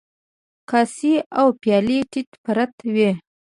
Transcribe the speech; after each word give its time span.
کاسې 0.69 1.13
او 1.39 1.45
پيالې 1.61 1.99
تيت 2.11 2.29
پرتې 2.43 2.87
وې. 2.95 3.11